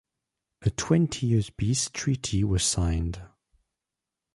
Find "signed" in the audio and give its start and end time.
2.63-3.21